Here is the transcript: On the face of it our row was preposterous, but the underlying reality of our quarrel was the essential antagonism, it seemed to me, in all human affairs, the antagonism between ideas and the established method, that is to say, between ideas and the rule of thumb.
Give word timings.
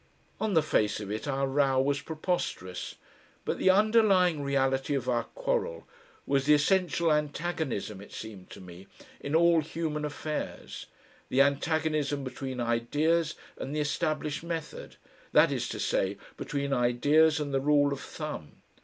On 0.39 0.55
the 0.55 0.63
face 0.63 0.99
of 0.99 1.11
it 1.11 1.27
our 1.27 1.45
row 1.45 1.79
was 1.79 2.01
preposterous, 2.01 2.95
but 3.45 3.59
the 3.59 3.69
underlying 3.69 4.41
reality 4.41 4.95
of 4.95 5.07
our 5.07 5.25
quarrel 5.25 5.85
was 6.25 6.47
the 6.47 6.55
essential 6.55 7.11
antagonism, 7.13 8.01
it 8.01 8.11
seemed 8.11 8.49
to 8.49 8.59
me, 8.59 8.87
in 9.19 9.35
all 9.35 9.61
human 9.61 10.03
affairs, 10.03 10.87
the 11.29 11.41
antagonism 11.43 12.23
between 12.23 12.59
ideas 12.59 13.35
and 13.59 13.75
the 13.75 13.79
established 13.79 14.41
method, 14.43 14.95
that 15.33 15.51
is 15.51 15.69
to 15.69 15.79
say, 15.79 16.17
between 16.35 16.73
ideas 16.73 17.39
and 17.39 17.53
the 17.53 17.61
rule 17.61 17.93
of 17.93 17.99
thumb. 18.01 18.63